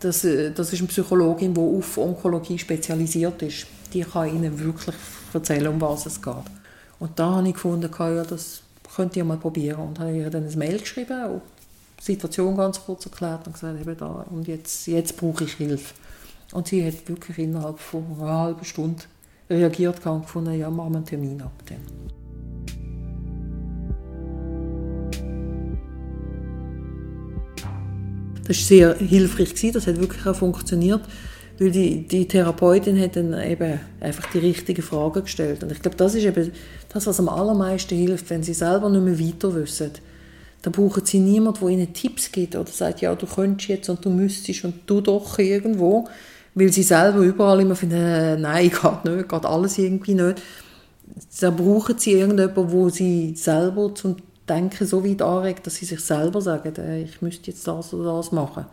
das, 0.00 0.24
äh, 0.24 0.50
das 0.50 0.72
ist 0.72 0.80
eine 0.80 0.88
Psychologin, 0.88 1.54
die 1.54 1.60
auf 1.60 1.96
Onkologie 1.96 2.58
spezialisiert 2.58 3.40
ist. 3.42 3.66
Die 3.94 4.02
kann 4.02 4.28
Ihnen 4.28 4.58
wirklich 4.58 4.94
erzählen, 5.32 5.68
um 5.68 5.80
was 5.80 6.04
es 6.04 6.20
geht. 6.20 6.34
Und 6.98 7.18
da 7.18 7.36
habe 7.36 7.48
ich 7.48 7.54
gefunden, 7.54 7.90
ja, 7.98 8.24
das 8.24 8.60
könnt 8.94 9.16
ihr 9.16 9.24
mal 9.24 9.38
probieren. 9.38 9.88
Und 9.88 9.98
habe 9.98 10.14
ihr 10.14 10.28
dann 10.28 10.46
ein 10.46 10.58
Mail 10.58 10.78
geschrieben, 10.78 11.40
die 11.98 12.04
Situation 12.04 12.56
ganz 12.58 12.78
kurz 12.84 13.06
erklärt 13.06 13.46
und 13.46 13.54
gesagt, 13.54 13.80
eben 13.80 13.96
da, 13.96 14.26
und 14.30 14.46
jetzt, 14.48 14.86
jetzt 14.86 15.16
brauche 15.16 15.44
ich 15.44 15.54
Hilfe. 15.54 15.94
Und 16.52 16.68
sie 16.68 16.86
hat 16.86 17.08
wirklich 17.08 17.38
innerhalb 17.38 17.78
von 17.78 18.04
einer 18.20 18.38
halben 18.38 18.64
Stunde 18.66 19.02
reagiert 19.48 20.04
und 20.04 20.22
gefunden, 20.22 20.58
ja, 20.58 20.68
machen 20.68 20.92
wir 20.92 20.96
einen 20.98 21.06
Termin 21.06 21.40
ab. 21.40 21.52
Dann. 21.66 22.25
Das 28.46 28.56
war 28.58 28.64
sehr 28.64 28.94
hilfreich, 28.96 29.72
das 29.72 29.86
hat 29.86 29.98
wirklich 29.98 30.24
auch 30.26 30.36
funktioniert, 30.36 31.00
weil 31.58 31.70
die, 31.70 32.06
die 32.06 32.28
Therapeutin 32.28 33.00
hat 33.00 33.16
dann 33.16 33.32
eben 33.42 33.80
einfach 34.00 34.30
die 34.30 34.38
richtigen 34.38 34.82
Fragen 34.82 35.22
gestellt. 35.22 35.62
Und 35.62 35.72
ich 35.72 35.80
glaube, 35.80 35.96
das 35.96 36.14
ist 36.14 36.24
eben 36.24 36.52
das, 36.88 37.06
was 37.06 37.18
am 37.18 37.28
allermeisten 37.28 37.96
hilft, 37.96 38.30
wenn 38.30 38.42
sie 38.42 38.54
selber 38.54 38.88
nicht 38.88 39.02
mehr 39.02 39.18
weiter 39.18 39.54
wissen. 39.54 39.90
Dann 40.62 40.72
brauchen 40.72 41.04
sie 41.04 41.18
niemanden, 41.18 41.60
der 41.60 41.68
ihnen 41.68 41.92
Tipps 41.92 42.30
gibt 42.30 42.56
oder 42.56 42.70
sagt, 42.70 43.00
ja, 43.00 43.14
du 43.14 43.26
könntest 43.26 43.68
jetzt 43.68 43.88
und 43.88 44.04
du 44.04 44.10
müsstest 44.10 44.64
und 44.64 44.74
du 44.86 45.00
doch 45.00 45.38
irgendwo, 45.38 46.08
weil 46.54 46.72
sie 46.72 46.82
selber 46.82 47.20
überall 47.20 47.60
immer 47.60 47.76
finden, 47.76 47.96
äh, 47.96 48.36
nein, 48.36 48.70
geht 48.82 49.04
nicht, 49.04 49.28
geht 49.28 49.46
alles 49.46 49.78
irgendwie 49.78 50.14
nicht. 50.14 50.42
Da 51.40 51.50
brauchen 51.50 51.98
sie 51.98 52.12
irgendjemanden, 52.12 52.72
wo 52.72 52.88
sie 52.88 53.34
selber 53.34 53.94
zum 53.94 54.16
Denken 54.48 54.86
so 54.86 55.04
weit 55.04 55.22
anregt, 55.22 55.66
dass 55.66 55.76
sie 55.76 55.86
sich 55.86 56.00
selber 56.00 56.40
sagen, 56.40 56.74
äh, 56.76 57.02
ich 57.02 57.20
müsste 57.22 57.50
jetzt 57.50 57.66
das 57.66 57.92
oder 57.92 58.16
das 58.16 58.32
machen. 58.32 58.66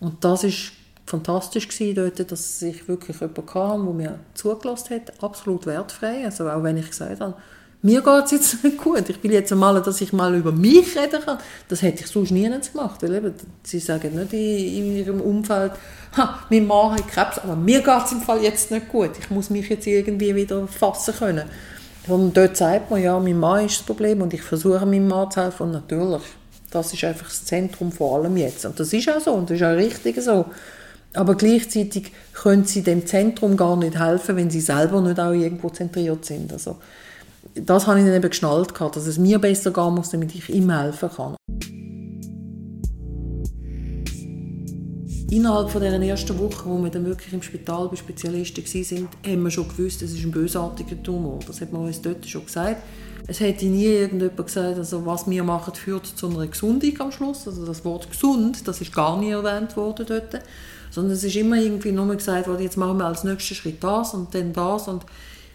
Und 0.00 0.22
das 0.24 0.44
ist 0.44 0.72
fantastisch 1.06 1.68
gewesen 1.68 1.94
dort, 1.94 2.30
dass 2.30 2.62
ich 2.62 2.86
wirklich 2.88 3.18
jemanden 3.20 3.46
kam, 3.46 3.84
der 3.84 3.94
mir 3.94 4.18
zugelassen 4.34 4.96
hat, 4.96 5.22
absolut 5.22 5.66
wertfrei. 5.66 6.24
Also 6.24 6.48
auch 6.48 6.62
wenn 6.62 6.76
ich 6.76 6.88
gesagt 6.88 7.20
habe, 7.20 7.34
mir 7.80 8.02
geht 8.02 8.24
es 8.24 8.30
jetzt 8.32 8.64
nicht 8.64 8.78
gut, 8.78 9.08
ich 9.08 9.22
will 9.22 9.32
jetzt 9.32 9.52
einmal, 9.52 9.80
dass 9.80 10.00
ich 10.00 10.12
mal 10.12 10.34
über 10.34 10.50
mich 10.50 10.98
reden 10.98 11.22
kann. 11.24 11.38
Das 11.68 11.80
hätte 11.82 12.02
ich 12.02 12.08
sonst 12.08 12.32
nie 12.32 12.50
gemacht, 12.72 13.00
weil 13.02 13.14
eben, 13.14 13.34
sie 13.62 13.78
sagen 13.78 14.16
nicht 14.16 14.32
in, 14.32 14.40
in 14.40 14.96
ihrem 14.96 15.20
Umfeld, 15.20 15.72
ha, 16.16 16.40
mein 16.50 16.66
Mann 16.66 16.92
hat 16.92 17.06
Krebs, 17.08 17.38
aber 17.38 17.54
mir 17.54 17.80
geht 17.80 18.04
es 18.04 18.12
im 18.12 18.20
Fall 18.20 18.42
jetzt 18.42 18.72
nicht 18.72 18.88
gut. 18.88 19.10
Ich 19.20 19.30
muss 19.30 19.48
mich 19.50 19.68
jetzt 19.68 19.86
irgendwie 19.86 20.34
wieder 20.34 20.66
fassen 20.66 21.14
können. 21.14 21.48
Und 22.08 22.36
dort 22.36 22.56
sagt 22.56 22.90
man, 22.90 23.02
ja, 23.02 23.18
mein 23.18 23.38
Mann 23.38 23.66
ist 23.66 23.78
das 23.78 23.86
Problem 23.86 24.22
und 24.22 24.32
ich 24.32 24.42
versuche 24.42 24.86
meinem 24.86 25.08
Mann 25.08 25.30
zu 25.30 25.42
helfen. 25.42 25.64
Und 25.64 25.72
natürlich, 25.72 26.22
das 26.70 26.92
ist 26.94 27.04
einfach 27.04 27.26
das 27.26 27.44
Zentrum 27.44 27.92
vor 27.92 28.18
allem 28.18 28.36
jetzt. 28.36 28.64
Und 28.64 28.80
das 28.80 28.92
ist 28.92 29.08
auch 29.10 29.20
so 29.20 29.32
und 29.32 29.50
das 29.50 29.58
ist 29.58 29.62
auch 29.62 29.76
richtig 29.76 30.20
so. 30.20 30.46
Aber 31.14 31.34
gleichzeitig 31.34 32.12
können 32.32 32.64
sie 32.64 32.82
dem 32.82 33.06
Zentrum 33.06 33.56
gar 33.56 33.76
nicht 33.76 33.98
helfen, 33.98 34.36
wenn 34.36 34.50
sie 34.50 34.60
selber 34.60 35.00
nicht 35.00 35.18
auch 35.20 35.32
irgendwo 35.32 35.70
zentriert 35.70 36.24
sind. 36.24 36.52
Also, 36.52 36.76
das 37.54 37.86
habe 37.86 37.98
ich 37.98 38.04
dann 38.04 38.14
eben 38.14 38.28
geschnallt, 38.28 38.72
dass 38.78 39.06
es 39.06 39.18
mir 39.18 39.38
besser 39.38 39.70
gehen 39.70 39.94
muss, 39.94 40.10
damit 40.10 40.34
ich 40.34 40.48
ihm 40.48 40.70
helfen 40.70 41.10
kann. 41.14 41.36
Innerhalb 45.30 45.70
von 45.70 45.82
dieser 45.82 46.00
ersten 46.00 46.38
Woche, 46.38 46.64
wo 46.64 46.82
wir 46.82 46.90
dann 46.90 47.04
wirklich 47.04 47.32
im 47.32 47.42
Spital 47.42 47.88
bei 47.88 47.96
Spezialisten 47.96 48.64
waren, 48.64 49.08
haben 49.26 49.42
wir 49.42 49.50
schon 49.50 49.68
gewusst, 49.68 50.02
es 50.02 50.12
ist 50.12 50.24
ein 50.24 50.30
bösartiger 50.30 51.02
Tumor. 51.02 51.38
Das 51.46 51.60
hat 51.60 51.72
man 51.72 51.82
uns 51.82 52.00
dort 52.00 52.26
schon 52.26 52.46
gesagt. 52.46 52.82
Es 53.26 53.40
hätte 53.40 53.66
nie 53.66 53.84
irgendjemand 53.84 54.46
gesagt, 54.46 54.78
also 54.78 55.04
was 55.04 55.28
wir 55.28 55.44
machen, 55.44 55.74
führt 55.74 56.06
zu 56.06 56.30
einer 56.30 56.46
Gesundung 56.46 56.98
am 57.00 57.12
Schluss. 57.12 57.46
Also 57.46 57.66
das 57.66 57.84
Wort 57.84 58.10
gesund, 58.10 58.66
das 58.66 58.80
ist 58.80 58.94
gar 58.94 59.18
nie 59.18 59.30
erwähnt 59.30 59.76
worden 59.76 60.06
dort. 60.08 60.42
Sondern 60.90 61.12
es 61.12 61.22
ist 61.22 61.36
immer 61.36 61.56
irgendwie 61.56 61.92
nur 61.92 62.14
gesagt 62.14 62.48
worden, 62.48 62.62
jetzt 62.62 62.78
machen 62.78 62.96
wir 62.96 63.04
als 63.04 63.24
nächsten 63.24 63.54
Schritt 63.54 63.84
das 63.84 64.14
und 64.14 64.34
dann 64.34 64.54
das 64.54 64.88
und 64.88 65.04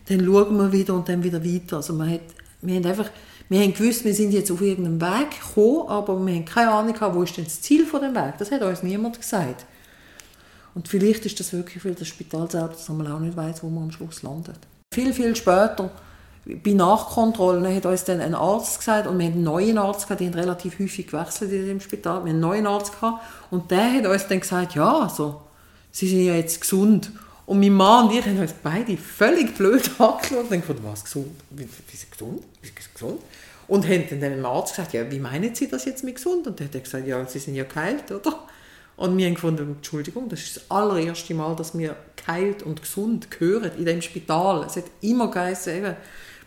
dann 0.07 0.23
schauen 0.23 0.55
wir 0.55 0.71
wieder 0.71 0.93
und 0.93 1.09
dann 1.09 1.23
wieder 1.23 1.43
weiter. 1.43 1.77
Also 1.77 1.93
man 1.93 2.11
hat, 2.11 2.21
wir 2.61 2.75
haben 2.75 2.85
einfach, 2.85 3.09
wir 3.49 3.61
haben 3.61 3.73
gewusst, 3.73 4.05
wir 4.05 4.13
sind 4.13 4.31
jetzt 4.31 4.51
auf 4.51 4.61
irgendeinem 4.61 5.01
Weg 5.01 5.31
gekommen, 5.31 5.87
aber 5.89 6.25
wir 6.25 6.33
haben 6.33 6.45
keine 6.45 6.71
Ahnung 6.71 6.93
gehabt, 6.93 7.15
wo 7.15 7.23
ist 7.23 7.37
denn 7.37 7.43
das 7.43 7.61
Ziel 7.61 7.85
von 7.85 8.01
dem 8.01 8.15
Weg. 8.15 8.35
Das 8.39 8.51
hat 8.51 8.61
uns 8.61 8.83
niemand 8.83 9.19
gesagt. 9.19 9.65
Und 10.75 10.87
vielleicht 10.87 11.25
ist 11.25 11.39
das 11.39 11.53
wirklich, 11.53 11.85
weil 11.85 11.93
das 11.93 12.07
Spital 12.07 12.49
selbst 12.49 12.79
dass 12.79 12.89
man 12.89 13.11
auch 13.11 13.19
nicht 13.19 13.37
weiß, 13.37 13.63
wo 13.63 13.69
man 13.69 13.83
am 13.83 13.91
Schluss 13.91 14.23
landet. 14.23 14.57
Viel, 14.93 15.13
viel 15.13 15.35
später 15.35 15.91
bei 16.45 16.71
Nachkontrollen 16.71 17.73
hat 17.73 17.85
uns 17.85 18.03
dann 18.03 18.19
ein 18.19 18.35
Arzt 18.35 18.79
gesagt, 18.79 19.07
und 19.07 19.17
wir 19.17 19.27
haben 19.27 19.33
einen 19.33 19.43
neuen 19.43 19.77
Arzt 19.77 20.07
gehabt, 20.07 20.19
die 20.19 20.27
haben 20.27 20.33
relativ 20.33 20.77
häufig 20.79 21.07
gewechselt 21.07 21.51
in 21.51 21.65
dem 21.65 21.79
Spital, 21.79 22.15
wir 22.15 22.19
haben 22.19 22.27
einen 22.29 22.39
neuen 22.41 22.67
Arzt 22.67 22.93
gehabt, 22.93 23.23
und 23.49 23.71
der 23.71 23.93
hat 23.93 24.05
uns 24.05 24.27
dann 24.27 24.41
gesagt, 24.41 24.75
ja, 24.75 24.99
also, 24.99 25.41
sie 25.91 26.07
sind 26.07 26.25
ja 26.25 26.35
jetzt 26.35 26.59
gesund. 26.59 27.11
Und 27.45 27.59
mein 27.59 27.73
Mann 27.73 28.07
und 28.07 28.15
ich 28.15 28.25
haben 28.25 28.39
uns 28.39 28.53
beide 28.63 28.95
völlig 28.97 29.55
blöd 29.55 29.89
angeschaut 29.99 30.49
und 30.49 30.49
gedacht, 30.49 30.83
was, 30.83 31.03
gesund? 31.03 31.31
Wie, 31.49 31.63
wie 31.63 31.95
sind 31.95 32.11
gesund? 32.11 32.43
Wie 32.61 32.67
sind 32.67 32.93
gesund? 32.93 33.21
Und 33.67 33.87
haben 33.87 34.05
dann 34.09 34.19
dem 34.19 34.45
Arzt 34.45 34.75
gesagt, 34.75 34.93
ja, 34.93 35.09
wie 35.09 35.19
meinen 35.19 35.55
Sie 35.55 35.67
das 35.67 35.85
jetzt 35.85 36.03
mit 36.03 36.15
gesund? 36.15 36.47
Und 36.47 36.59
der 36.59 36.67
hat 36.67 36.83
gesagt, 36.83 37.07
ja, 37.07 37.25
Sie 37.25 37.39
sind 37.39 37.55
ja 37.55 37.63
geheilt, 37.63 38.11
oder? 38.11 38.39
Und 38.95 39.17
wir 39.17 39.25
haben 39.25 39.33
gefunden, 39.33 39.75
Entschuldigung, 39.77 40.29
das 40.29 40.41
ist 40.41 40.57
das 40.57 40.71
allererste 40.71 41.33
Mal, 41.33 41.55
dass 41.55 41.77
wir 41.77 41.95
geheilt 42.15 42.63
und 42.63 42.81
gesund 42.81 43.31
gehören 43.31 43.71
in 43.77 43.85
dem 43.85 44.01
Spital. 44.01 44.65
Es 44.65 44.75
hat 44.75 44.85
immer 45.01 45.31
geheißen, 45.31 45.95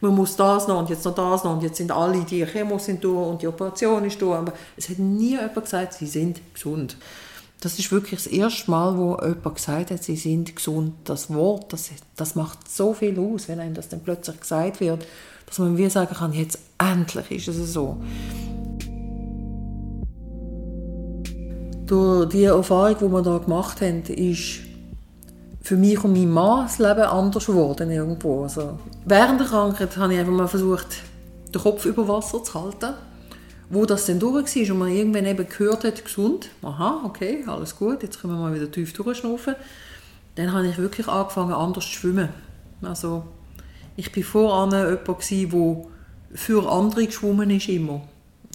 man 0.01 0.15
muss 0.15 0.37
das 0.37 0.69
noch 0.69 0.79
und 0.79 0.91
jetzt 0.91 1.05
noch 1.05 1.15
das 1.15 1.43
noch 1.45 1.55
und 1.55 1.63
jetzt 1.63 1.79
sind 1.79 1.91
alle 1.91 2.21
die 2.25 2.45
Chemos 2.45 2.85
sind 2.85 3.03
durch 3.03 3.29
und 3.29 3.43
die 3.43 3.49
Operation 3.49 4.05
ist 4.05 4.21
durch. 4.21 4.37
Aber 4.37 4.53
es 4.77 4.89
hat 4.89 4.99
nie 4.99 5.31
jemand 5.31 5.55
gesagt, 5.55 5.95
sie 5.95 6.07
sind 6.07 6.41
gesund. 6.53 6.97
Das 7.61 7.79
ist 7.79 7.91
wirklich 7.91 8.23
das 8.23 8.27
erste 8.27 8.71
Mal, 8.71 8.97
wo 8.99 9.19
jemand 9.21 9.55
gesagt 9.55 9.91
hat, 9.91 10.03
sie 10.03 10.17
sind 10.17 10.55
gesund. 10.55 10.95
Das 11.05 11.33
Wort, 11.33 11.73
das, 11.73 11.91
das 12.15 12.35
macht 12.35 12.71
so 12.71 12.93
viel 12.93 13.19
aus, 13.19 13.49
wenn 13.49 13.61
einem 13.61 13.75
das 13.75 13.89
dann 13.89 14.01
plötzlich 14.01 14.41
gesagt 14.41 14.81
wird, 14.81 15.07
dass 15.47 15.59
man 15.59 15.77
wie 15.77 15.89
sagen 15.89 16.15
kann, 16.15 16.33
jetzt 16.33 16.59
endlich 16.79 17.31
ist 17.31 17.49
es 17.49 17.73
so. 17.73 17.97
Durch 21.87 22.29
die 22.29 22.45
Erfahrung, 22.45 22.97
die 23.01 23.09
wir 23.09 23.23
da 23.23 23.39
gemacht 23.39 23.81
haben, 23.81 24.03
ist 24.03 24.61
für 25.63 25.77
mich 25.77 26.03
und 26.05 26.13
meinen 26.13 26.33
Mann 26.33 26.67
das 26.67 26.79
Leben 26.79 27.03
anders 27.03 27.47
geworden 27.47 27.91
irgendwo. 27.91 28.43
Also, 28.43 28.79
während 29.05 29.41
der 29.41 29.47
Krankheit 29.47 29.97
habe 29.97 30.13
ich 30.13 30.21
einfach 30.21 30.33
mal 30.33 30.49
versucht, 30.49 30.87
den 31.55 31.61
Kopf 31.61 31.85
über 31.87 32.07
Wasser 32.07 32.43
zu 32.43 32.55
halten. 32.55 32.95
Wo 33.69 33.85
das 33.85 34.07
dann 34.07 34.21
durch 34.21 34.55
war 34.55 34.73
und 34.73 34.79
man 34.79 34.89
irgendwann 34.89 35.27
eben 35.27 35.49
gehört 35.49 35.85
hat, 35.85 36.05
gesund, 36.05 36.51
aha, 36.63 37.03
okay, 37.05 37.45
alles 37.47 37.77
gut, 37.77 38.03
jetzt 38.03 38.21
können 38.21 38.35
wir 38.35 38.41
mal 38.41 38.55
wieder 38.55 38.71
tief 38.71 38.93
durchschnaufen, 38.93 39.57
dann 40.37 40.53
habe 40.53 40.69
ich 40.69 40.79
wirklich 40.79 41.09
angefangen, 41.09 41.53
anders 41.53 41.85
zu 41.85 41.91
schwimmen. 41.91 42.29
Also, 42.83 43.25
ich 43.97 44.15
war 44.17 44.23
voran 44.23 44.71
jemand, 44.71 45.31
der 45.31 45.87
für 46.35 46.71
andere 46.71 47.07
geschwommen 47.07 47.51
ist 47.51 47.69
immer 47.69 48.03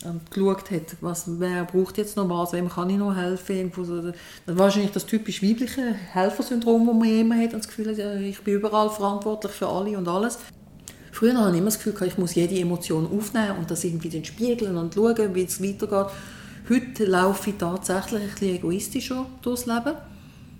und 0.04 0.32
geschaut 0.32 0.72
hat, 0.72 0.96
was, 1.02 1.26
wer 1.40 1.64
braucht 1.66 1.98
jetzt 1.98 2.16
noch 2.16 2.30
was, 2.30 2.54
wem 2.54 2.70
kann 2.70 2.90
ich 2.90 2.98
noch 2.98 3.16
helfen. 3.16 3.56
Irgendwo 3.56 3.84
so. 3.84 4.02
Das 4.02 4.16
ist 4.16 4.58
wahrscheinlich 4.58 4.92
das 4.92 5.06
typisch 5.06 5.44
weibliche 5.44 5.94
Helfersyndrom, 5.94 6.88
das 6.88 6.96
man 6.96 7.08
immer 7.08 7.36
hat, 7.36 7.54
das 7.54 7.68
Gefühl 7.68 7.90
hat, 7.90 8.22
ich 8.22 8.42
bin 8.42 8.56
überall 8.56 8.90
verantwortlich 8.90 9.52
für 9.52 9.68
alle 9.68 9.98
und 9.98 10.08
alles. 10.08 10.40
Früher 11.12 11.38
hatte 11.38 11.52
ich 11.52 11.58
immer 11.58 11.66
das 11.66 11.80
Gefühl, 11.80 12.08
ich 12.08 12.18
muss 12.18 12.36
jede 12.36 12.58
Emotion 12.58 13.06
aufnehmen 13.06 13.58
und 13.60 13.70
das 13.70 13.84
irgendwie 13.84 14.10
dann 14.10 14.24
spiegeln 14.24 14.78
und 14.78 14.94
schauen, 14.94 15.36
wie 15.36 15.44
es 15.44 15.62
weitergeht. 15.62 16.14
Heute 16.70 17.06
laufe 17.06 17.50
ich 17.50 17.58
tatsächlich 17.58 18.22
ein 18.22 18.30
bisschen 18.30 18.56
egoistischer 18.56 19.26
durchs 19.42 19.66
Leben 19.66 19.94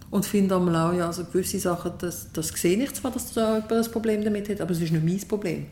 und 0.10 0.26
finde 0.26 0.56
auch, 0.56 0.94
ja, 0.94 1.08
also 1.08 1.24
gewisse 1.24 1.60
Sachen, 1.60 1.94
das, 2.00 2.28
das 2.34 2.50
sehe 2.50 2.84
ich 2.84 2.94
zwar, 2.94 3.12
dass 3.12 3.34
da 3.34 3.56
jemand 3.56 3.72
ein 3.72 3.92
Problem 3.92 4.24
damit 4.24 4.50
hat, 4.50 4.60
aber 4.62 4.72
es 4.72 4.82
ist 4.82 4.92
nicht 4.92 5.06
mein 5.06 5.28
Problem. 5.28 5.68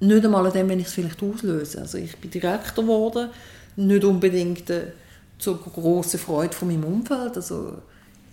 Nicht 0.00 0.24
einmal 0.24 0.46
an 0.46 0.52
dem, 0.52 0.68
wenn 0.68 0.80
ich 0.80 0.86
es 0.86 0.94
vielleicht 0.94 1.22
auslöse. 1.22 1.80
Also 1.80 1.98
ich 1.98 2.16
bin 2.16 2.30
Direktor 2.30 2.82
geworden, 2.82 3.28
nicht 3.76 4.04
unbedingt 4.04 4.70
äh, 4.70 4.92
zur 5.38 5.60
grossen 5.60 6.18
Freude 6.18 6.54
von 6.54 6.68
meinem 6.68 6.84
Umfeld. 6.84 7.36
Also 7.36 7.78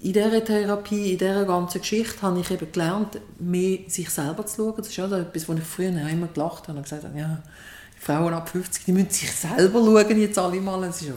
in 0.01 0.13
dieser 0.13 0.43
Therapie, 0.43 1.11
in 1.11 1.17
dieser 1.17 1.45
ganzen 1.45 1.81
Geschichte 1.81 2.21
habe 2.21 2.39
ich 2.39 2.49
eben 2.49 2.71
gelernt, 2.71 3.19
mehr 3.39 3.79
sich 3.87 4.09
selber 4.09 4.45
zu 4.45 4.55
schauen. 4.55 4.75
Das 4.77 4.87
ist 4.87 4.99
auch 4.99 5.11
etwas, 5.11 5.47
wo 5.47 5.53
ich 5.53 5.63
früher 5.63 5.89
immer 5.89 6.27
gelacht 6.27 6.67
habe 6.67 6.77
und 6.77 6.83
gesagt 6.83 7.03
habe, 7.03 7.17
ja, 7.17 7.37
Frauen 7.99 8.33
ab 8.33 8.49
50, 8.49 8.85
die 8.85 8.93
müssen 8.93 9.11
sich 9.11 9.31
selber 9.31 9.79
schauen 9.79 10.19
jetzt 10.19 10.39
alle 10.39 10.59
mal. 10.59 10.83
Es 10.85 11.01
ist 11.01 11.09
ja, 11.09 11.13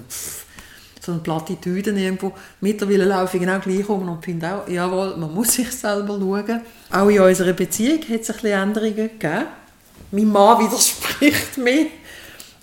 so 1.00 1.12
eine 1.12 1.20
Plattitüde 1.20 1.90
irgendwo. 1.90 2.32
Mittlerweile 2.60 3.04
laufe 3.04 3.36
ich 3.36 3.42
genau 3.42 3.58
gleich 3.58 3.88
um 3.88 4.06
und 4.08 4.24
finde 4.24 4.54
auch, 4.54 4.68
jawohl, 4.68 5.16
man 5.16 5.32
muss 5.32 5.52
sich 5.54 5.70
selber 5.70 6.18
schauen. 6.18 6.60
Auch 6.90 7.08
in 7.08 7.20
unserer 7.20 7.52
Beziehung 7.54 8.00
hat 8.02 8.20
es 8.20 8.30
ein 8.30 8.36
bisschen 8.36 8.62
Änderungen 8.62 8.94
gegeben 8.94 9.46
mein 10.10 10.28
Mann 10.28 10.60
widerspricht 10.60 11.56
mir. 11.58 11.86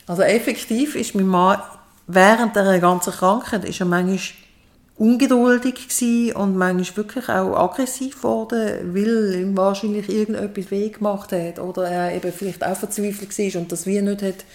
Also 0.08 0.22
effektiv 0.22 0.96
ist 0.96 1.16
mein 1.16 1.28
Mann 1.28 1.62
während 2.08 2.56
der 2.56 2.80
ganzen 2.80 3.13
Krankheit 3.13 3.66
ist 3.66 3.80
er 3.80 3.86
manchmal 3.86 4.20
ungeduldig 5.01 6.36
und 6.36 6.55
manchmal 6.55 6.98
wirklich 6.98 7.27
auch 7.27 7.58
aggressiv 7.58 8.17
geworden, 8.17 8.93
weil 8.93 9.34
ihm 9.41 9.58
wahrscheinlich 9.58 10.08
irgendetwas 10.08 10.70
weh 10.70 10.89
gemacht 10.89 11.31
hat 11.31 11.58
oder 11.58 11.89
er 11.89 12.15
eben 12.15 12.31
vielleicht 12.31 12.63
auch 12.63 12.77
verzweifelt 12.77 13.36
war 13.36 13.62
und 13.62 13.72
das 13.72 13.88
wie 13.88 14.00
nicht 14.00 14.46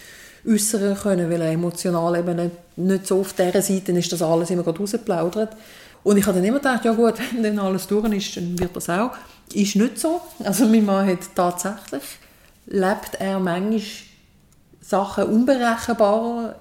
äußern 0.46 0.96
können, 0.96 1.28
weil 1.28 1.40
er 1.40 1.50
emotional 1.50 2.16
eben 2.16 2.36
nicht, 2.36 2.76
nicht 2.76 3.06
so 3.08 3.20
auf 3.20 3.32
dieser 3.32 3.60
Seite 3.60 3.90
ist, 3.90 4.12
dass 4.12 4.22
alles 4.22 4.50
immer 4.50 4.62
gerade 4.62 4.78
rausplaudert. 4.78 5.56
Und 6.04 6.16
ich 6.16 6.26
habe 6.26 6.36
dann 6.36 6.46
immer 6.46 6.58
gedacht, 6.58 6.84
ja 6.84 6.92
gut, 6.92 7.14
wenn 7.34 7.42
dann 7.42 7.58
alles 7.58 7.88
durch 7.88 8.12
ist, 8.12 8.36
dann 8.36 8.56
wird 8.56 8.76
das 8.76 8.88
auch. 8.88 9.10
Ist 9.52 9.74
nicht 9.74 9.98
so. 9.98 10.20
Also 10.44 10.66
mein 10.66 10.84
Mann 10.84 11.08
hat 11.08 11.18
tatsächlich 11.34 12.02
lebt 12.66 13.16
er 13.18 13.40
manchmal 13.40 13.82
Sachen 14.80 15.24
unberechenbarer, 15.24 16.54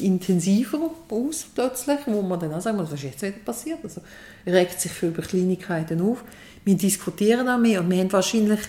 intensiver 0.00 0.90
aus 1.08 1.46
plötzlich, 1.54 1.98
wo 2.06 2.22
man 2.22 2.38
dann 2.40 2.54
auch 2.54 2.60
sagt, 2.60 2.78
was 2.78 2.92
ist 2.92 3.02
jetzt 3.02 3.22
wieder 3.22 3.38
passiert? 3.44 3.78
Also 3.82 4.00
regt 4.46 4.80
sich 4.80 4.92
für 4.92 5.10
Kleinigkeiten 5.12 6.00
auf. 6.00 6.24
Wir 6.64 6.76
diskutieren 6.76 7.48
auch 7.48 7.58
mehr 7.58 7.80
und 7.80 7.90
wir 7.90 7.98
haben 7.98 8.12
wahrscheinlich 8.12 8.60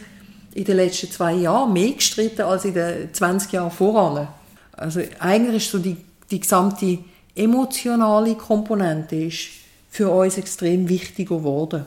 in 0.53 0.63
den 0.63 0.77
letzten 0.77 1.11
zwei 1.11 1.33
Jahren 1.33 1.73
mehr 1.73 1.91
gestritten 1.91 2.41
als 2.41 2.65
in 2.65 2.73
den 2.73 3.13
20 3.13 3.51
Jahren 3.51 3.71
voran. 3.71 4.27
Also 4.71 5.01
eigentlich 5.19 5.63
ist 5.63 5.71
so 5.71 5.79
die, 5.79 5.97
die 6.31 6.39
gesamte 6.39 6.99
emotionale 7.35 8.35
Komponente 8.35 9.15
ist 9.15 9.49
für 9.89 10.09
uns 10.09 10.37
extrem 10.37 10.89
wichtiger 10.89 11.37
geworden. 11.37 11.85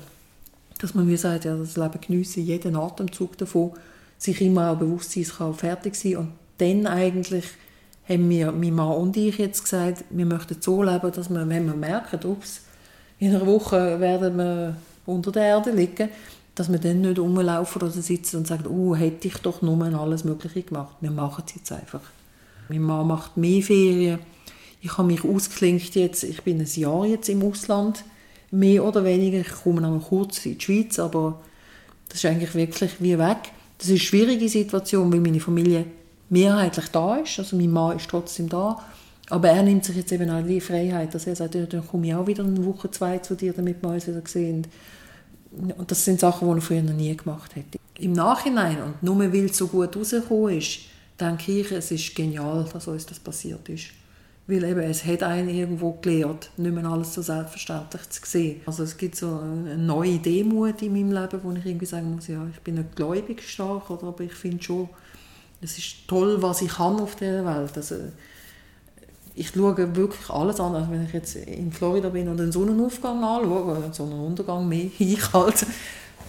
Dass 0.80 0.94
man 0.94 1.08
wie 1.08 1.16
sagt, 1.16 1.44
ja, 1.44 1.56
das 1.56 1.76
Leben 1.76 2.00
geniessen, 2.00 2.44
jeden 2.44 2.76
Atemzug 2.76 3.36
davon 3.38 3.72
sich 4.18 4.40
immer 4.40 4.70
auch 4.70 4.76
bewusst 4.76 5.12
sein, 5.12 5.22
es 5.22 5.36
kann 5.36 5.54
fertig 5.54 5.94
sein. 5.94 6.16
Und 6.16 6.32
dann 6.58 6.86
eigentlich 6.86 7.44
haben 8.08 8.28
wir, 8.28 8.52
mein 8.52 8.74
Mann 8.74 8.96
und 8.96 9.16
ich 9.16 9.38
jetzt 9.38 9.62
gesagt, 9.62 10.04
wir 10.10 10.26
möchten 10.26 10.60
so 10.60 10.82
leben, 10.82 11.12
dass 11.12 11.30
wir, 11.30 11.48
wenn 11.48 11.66
wir 11.66 11.74
merken, 11.74 12.20
ups, 12.24 12.62
in 13.18 13.34
einer 13.34 13.46
Woche 13.46 14.00
werden 14.00 14.36
wir 14.38 14.76
unter 15.06 15.30
der 15.30 15.44
Erde 15.44 15.70
liegen, 15.70 16.08
dass 16.54 16.70
wir 16.70 16.78
dann 16.78 17.02
nicht 17.02 17.18
rumlaufen 17.18 17.82
oder 17.82 17.90
sitzen 17.90 18.38
und 18.38 18.46
sagen, 18.46 18.66
oh, 18.66 18.94
hätte 18.94 19.28
ich 19.28 19.36
doch 19.38 19.62
nur 19.62 19.82
alles 19.98 20.24
Mögliche 20.24 20.62
gemacht. 20.62 20.96
Wir 21.00 21.10
machen 21.10 21.44
es 21.46 21.54
jetzt 21.54 21.72
einfach. 21.72 22.00
Mein 22.68 22.82
Mann 22.82 23.06
macht 23.06 23.36
mehr 23.36 23.62
Ferien. 23.62 24.18
Ich 24.80 24.96
habe 24.96 25.08
mich 25.08 25.24
ausgeklinkt 25.24 25.94
jetzt, 25.94 26.24
ich 26.24 26.42
bin 26.42 26.60
ein 26.60 26.66
Jahr 26.66 27.04
jetzt 27.04 27.28
im 27.28 27.42
Ausland, 27.42 28.04
mehr 28.50 28.84
oder 28.84 29.04
weniger. 29.04 29.40
Ich 29.40 29.52
komme 29.62 29.80
noch 29.80 30.08
kurz 30.08 30.44
in 30.46 30.56
die 30.56 30.64
Schweiz, 30.64 30.98
aber 30.98 31.40
das 32.08 32.18
ist 32.18 32.24
eigentlich 32.24 32.54
wirklich 32.54 32.92
wie 33.00 33.18
weg. 33.18 33.52
Das 33.78 33.86
ist 33.86 33.92
eine 33.92 33.98
schwierige 34.00 34.48
Situation, 34.48 35.12
weil 35.12 35.20
meine 35.20 35.40
Familie 35.40 35.84
mehrheitlich 36.30 36.88
da 36.88 37.16
ist. 37.16 37.38
Also 37.38 37.56
mein 37.56 37.70
Mann 37.70 37.96
ist 37.96 38.08
trotzdem 38.08 38.48
da. 38.48 38.80
Aber 39.28 39.48
er 39.48 39.62
nimmt 39.62 39.84
sich 39.84 39.96
jetzt 39.96 40.10
eben 40.10 40.28
auch 40.30 40.42
die 40.42 40.60
Freiheit, 40.60 41.14
dass 41.14 41.26
er 41.26 41.36
sagt, 41.36 41.54
dann 41.54 41.86
komme 41.86 42.08
ich 42.08 42.14
auch 42.14 42.26
wieder 42.26 42.44
eine 42.44 42.64
Woche, 42.64 42.90
zwei 42.90 43.18
zu 43.18 43.36
dir, 43.36 43.52
damit 43.52 43.82
wir 43.82 43.90
uns 43.90 44.06
wieder 44.08 44.22
sehen. 44.24 44.66
Und 45.52 45.90
das 45.90 46.04
sind 46.04 46.18
Sachen, 46.18 46.48
die 46.48 46.58
er 46.58 46.60
früher 46.60 46.82
noch 46.82 46.94
nie 46.94 47.16
gemacht 47.16 47.54
hätte. 47.54 47.78
Im 47.98 48.12
Nachhinein, 48.12 48.82
und 48.82 49.02
nur 49.02 49.18
weil 49.18 49.44
es 49.44 49.56
so 49.56 49.68
gut 49.68 49.96
rausgekommen 49.96 50.58
ist, 50.58 50.80
denke 51.20 51.52
ich, 51.52 51.70
es 51.70 51.90
ist 51.90 52.14
genial, 52.14 52.66
dass 52.72 52.88
uns 52.88 53.06
das 53.06 53.20
passiert 53.20 53.68
ist. 53.68 53.86
Weil 54.46 54.64
eben, 54.64 54.80
es 54.80 55.04
hat 55.04 55.22
einen 55.22 55.48
irgendwo 55.48 55.92
gelehrt, 55.92 56.50
nicht 56.56 56.74
mehr 56.74 56.84
alles 56.86 57.14
so 57.14 57.22
selbstverständlich 57.22 58.08
zu 58.10 58.20
sehen. 58.24 58.60
Also 58.66 58.82
es 58.82 58.96
gibt 58.96 59.14
so 59.14 59.38
eine 59.38 59.78
neue 59.78 60.18
Demut 60.18 60.82
in 60.82 60.92
meinem 60.92 61.12
Leben, 61.12 61.40
wo 61.42 61.52
ich 61.52 61.66
irgendwie 61.66 61.86
sagen 61.86 62.14
muss, 62.14 62.26
ja, 62.26 62.44
ich 62.52 62.60
bin 62.60 62.76
nicht 62.76 62.96
gläubig 62.96 63.42
stark, 63.42 63.90
oder, 63.90 64.08
aber 64.08 64.24
ich 64.24 64.32
finde 64.32 64.62
schon, 64.62 64.88
es 65.60 65.78
ist 65.78 66.08
toll, 66.08 66.40
was 66.40 66.62
ich 66.62 66.70
kann 66.70 66.98
auf 67.00 67.16
dieser 67.16 67.44
Welt. 67.44 67.76
Also, 67.76 67.96
ich 69.34 69.48
schaue 69.50 69.96
wirklich 69.96 70.30
alles 70.30 70.60
an. 70.60 70.74
Also 70.74 70.90
wenn 70.90 71.04
ich 71.04 71.12
jetzt 71.12 71.36
in 71.36 71.72
Florida 71.72 72.08
bin 72.08 72.28
und 72.28 72.40
einen 72.40 72.52
Sonnenaufgang 72.52 73.22
anschaue, 73.22 73.64
oder 73.64 73.92
Sonnenuntergang 73.92 74.68
mehr 74.68 74.90
ich 74.98 75.20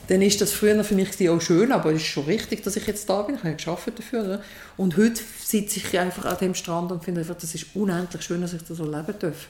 dann 0.07 0.21
ist 0.21 0.41
das 0.41 0.51
früher 0.51 0.83
für 0.83 0.95
mich 0.95 1.29
auch 1.29 1.39
schön, 1.39 1.71
aber 1.71 1.91
es 1.91 2.01
ist 2.01 2.07
schon 2.07 2.25
richtig, 2.25 2.63
dass 2.63 2.75
ich 2.75 2.85
jetzt 2.85 3.09
da 3.09 3.21
bin. 3.21 3.35
Ich 3.35 3.43
habe 3.43 3.55
geschafft 3.55 3.91
dafür. 3.97 4.23
Oder? 4.23 4.41
Und 4.75 4.97
heute 4.97 5.21
sitze 5.39 5.77
ich 5.77 5.97
einfach 5.97 6.25
an 6.25 6.38
dem 6.39 6.53
Strand 6.53 6.91
und 6.91 7.03
finde 7.03 7.21
einfach, 7.21 7.35
das 7.35 7.55
ist 7.55 7.67
unendlich 7.75 8.21
schön, 8.21 8.41
dass 8.41 8.53
ich 8.53 8.63
das 8.63 8.77
so 8.77 8.83
leben 8.83 9.15
darf. 9.19 9.47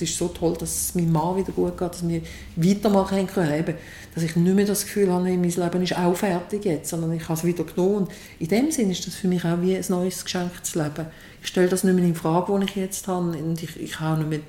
Es 0.00 0.10
ist 0.10 0.18
so 0.18 0.28
toll, 0.28 0.56
dass 0.58 0.70
es 0.70 0.94
meinem 0.94 1.10
Mann 1.10 1.36
wieder 1.36 1.50
gut 1.50 1.76
geht, 1.76 1.90
dass 1.90 2.06
wir 2.06 2.22
weitermachen 2.54 3.26
können. 3.26 3.74
Dass 4.14 4.22
ich 4.22 4.36
nicht 4.36 4.54
mehr 4.54 4.64
das 4.64 4.84
Gefühl 4.84 5.12
habe, 5.12 5.24
mein 5.24 5.42
Leben 5.42 5.82
ist 5.82 5.98
auch 5.98 6.14
fertig 6.14 6.64
jetzt, 6.64 6.90
sondern 6.90 7.12
ich 7.12 7.24
habe 7.24 7.34
es 7.34 7.44
wieder 7.44 7.64
genommen. 7.64 8.06
In 8.38 8.46
dem 8.46 8.70
Sinne 8.70 8.92
ist 8.92 9.06
das 9.06 9.16
für 9.16 9.26
mich 9.26 9.44
auch 9.44 9.60
wie 9.60 9.76
ein 9.76 9.84
neues 9.88 10.22
Geschenk 10.22 10.64
zu 10.64 10.80
leben. 10.80 11.06
Ich 11.42 11.48
stelle 11.48 11.68
das 11.68 11.82
nicht 11.82 11.96
mehr 11.96 12.04
in 12.04 12.14
Frage, 12.14 12.52
was 12.52 12.62
ich 12.64 12.76
jetzt 12.76 13.08
habe. 13.08 13.36
Und 13.36 13.60
ich, 13.60 13.80
ich 13.80 13.98
habe 13.98 14.22
nicht 14.22 14.30
mehr 14.30 14.40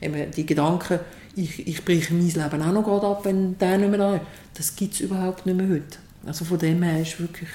eben 0.00 0.30
die 0.30 0.46
Gedanken, 0.46 1.00
ich, 1.36 1.66
ich 1.66 1.84
breche 1.84 2.14
mein 2.14 2.28
Leben 2.28 2.62
auch 2.62 2.72
noch 2.72 2.84
gerade 2.84 3.06
ab, 3.06 3.24
wenn 3.24 3.58
der 3.58 3.78
nicht 3.78 3.90
mehr 3.90 3.98
da 3.98 4.14
ist. 4.16 4.22
Das 4.54 4.76
gibt 4.76 4.94
es 4.94 5.00
überhaupt 5.00 5.46
nicht 5.46 5.56
mehr 5.56 5.68
heute. 5.68 5.98
Also 6.26 6.44
von 6.44 6.58
dem 6.58 6.82
her 6.82 7.00
ist 7.02 7.20
wirklich 7.20 7.50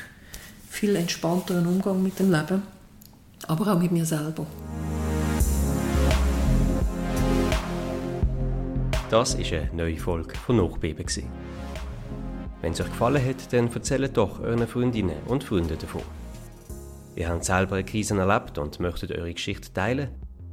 viel 0.70 0.96
entspannter 0.96 1.58
ein 1.58 1.65
Umgang 1.65 2.01
mit 2.03 2.20
dem 2.20 2.32
Leben, 2.32 2.62
aber 3.48 3.74
auch 3.74 3.79
mit 3.79 3.91
mir 3.91 4.06
selber. 4.06 4.46
Das 9.09 9.33
ist 9.33 9.51
eine 9.53 9.71
neue 9.73 9.97
Folge 9.97 10.35
von 10.35 10.57
Nachbeben. 10.57 11.05
Wenn 12.61 12.73
es 12.73 12.81
euch 12.81 12.87
gefallen 12.87 13.25
hat, 13.25 13.51
dann 13.51 13.73
erzählt 13.73 14.15
doch 14.15 14.39
euren 14.39 14.67
Freundinnen 14.67 15.17
und 15.25 15.43
Freunden 15.43 15.79
davon. 15.79 16.03
Ihr 17.15 17.27
habt 17.27 17.43
selber 17.43 17.77
eine 17.77 17.85
Krise 17.85 18.15
erlebt 18.15 18.59
und 18.59 18.79
möchtet 18.79 19.11
eure 19.11 19.33
Geschichte 19.33 19.73
teilen? 19.73 20.09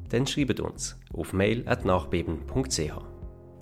Dann 0.08 0.26
schreibt 0.26 0.60
uns 0.60 0.98
auf 1.12 1.34
mail.nachbeben.ch. 1.34 2.92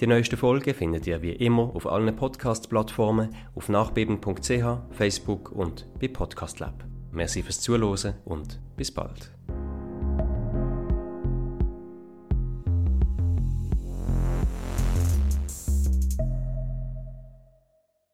Die 0.00 0.06
neuesten 0.06 0.36
Folgen 0.36 0.74
findet 0.74 1.08
ihr 1.08 1.22
wie 1.22 1.32
immer 1.32 1.74
auf 1.74 1.86
allen 1.86 2.14
Podcast-Plattformen, 2.14 3.34
auf 3.56 3.68
nachbeben.ch, 3.68 4.64
Facebook 4.92 5.50
und 5.50 5.88
bei 5.98 6.06
Podcast 6.06 6.60
Lab. 6.60 6.84
Merci 7.10 7.42
fürs 7.42 7.60
Zuhören 7.60 8.14
und 8.24 8.60
bis 8.76 8.92
bald. 8.92 9.32